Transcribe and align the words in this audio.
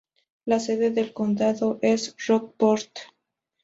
La 0.45 0.59
sede 0.59 0.89
de 0.89 1.13
condado 1.13 1.77
es 1.83 2.15
Rockport. 2.27 2.89